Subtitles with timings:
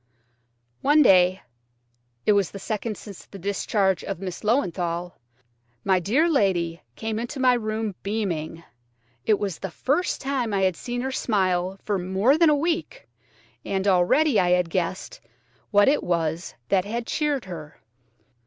[0.81, 7.39] One day–it was the second since the discharge of Miss Löwenthal–my dear lady came into
[7.39, 8.63] my room beaming.
[9.27, 13.07] It was the first time I had seen her smile for more than a week,
[13.63, 15.21] and already I had guessed
[15.69, 17.79] what it was that had cheered her.